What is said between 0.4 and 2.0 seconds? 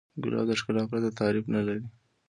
د ښکلا پرته تعریف نه لري.